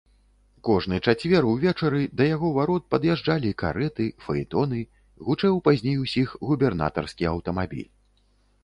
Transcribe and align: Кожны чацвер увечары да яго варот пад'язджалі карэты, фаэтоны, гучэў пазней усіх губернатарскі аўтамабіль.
Кожны 0.67 0.95
чацвер 1.11 1.47
увечары 1.51 2.01
да 2.21 2.27
яго 2.29 2.49
варот 2.57 2.87
пад'язджалі 2.95 3.53
карэты, 3.63 4.09
фаэтоны, 4.29 4.83
гучэў 5.29 5.63
пазней 5.71 5.97
усіх 6.07 6.37
губернатарскі 6.51 7.31
аўтамабіль. 7.37 7.89